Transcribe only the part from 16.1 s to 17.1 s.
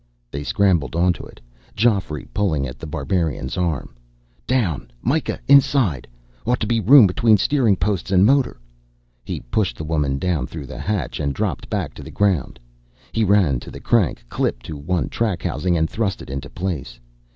it into place.